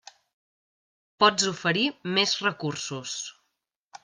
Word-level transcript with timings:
Pots 1.23 1.45
oferir 1.51 1.85
més 2.17 2.35
recursos. 2.47 3.15